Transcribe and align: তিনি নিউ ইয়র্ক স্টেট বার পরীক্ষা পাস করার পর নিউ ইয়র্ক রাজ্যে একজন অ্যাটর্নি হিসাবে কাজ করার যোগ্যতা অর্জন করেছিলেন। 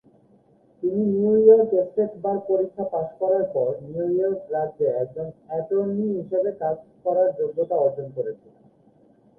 তিনি 0.83 1.01
নিউ 1.13 1.33
ইয়র্ক 1.41 1.71
স্টেট 1.85 2.11
বার 2.23 2.37
পরীক্ষা 2.49 2.83
পাস 2.93 3.07
করার 3.19 3.45
পর 3.53 3.69
নিউ 3.85 4.05
ইয়র্ক 4.15 4.41
রাজ্যে 4.53 4.87
একজন 5.01 5.27
অ্যাটর্নি 5.47 6.07
হিসাবে 6.17 6.51
কাজ 6.61 6.75
করার 7.05 7.29
যোগ্যতা 7.39 7.75
অর্জন 7.77 8.07
করেছিলেন। 8.17 8.63